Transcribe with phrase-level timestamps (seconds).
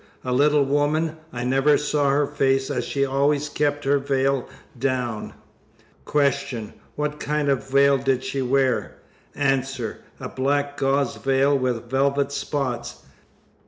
[0.23, 5.33] A little woman; I never saw her face, as she always kept her veil down.
[6.11, 6.73] Q.
[6.95, 8.95] What kind of a veil did she wear?
[9.37, 9.63] A.
[10.19, 13.03] A black gauze veil with velvet spots.